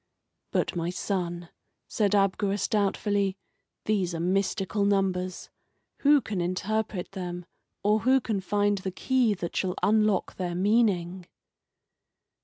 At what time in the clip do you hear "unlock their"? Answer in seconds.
9.83-10.55